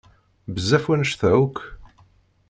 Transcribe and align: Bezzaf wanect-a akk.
Bezzaf 0.53 0.83
wanect-a 0.87 1.23
akk. 1.39 1.57